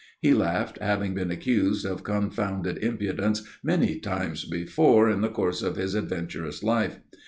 He 0.19 0.33
laughed, 0.33 0.79
having 0.81 1.13
been 1.13 1.29
accused 1.29 1.85
of 1.85 2.03
confounded 2.03 2.79
impudence 2.79 3.43
many 3.61 3.99
times 3.99 4.45
before 4.45 5.07
in 5.07 5.21
the 5.21 5.29
course 5.29 5.61
of 5.61 5.75
his 5.75 5.93
adventurous 5.93 6.63
life. 6.63 6.99